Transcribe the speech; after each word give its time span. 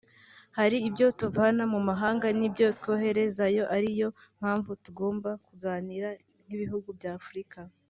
Hari 0.57 0.77
ibyo 0.87 1.07
tuvana 1.19 1.63
mu 1.73 1.79
mahanga 1.89 2.27
n’ibyo 2.37 2.67
twoherezayo 2.77 3.63
ari 3.75 3.89
yo 3.99 4.09
mpamvu 4.39 4.71
tugomba 4.83 5.29
kuganira 5.45 6.09
nk’ibihugu 6.45 6.89
bya 6.99 7.11
Afurika 7.21 7.59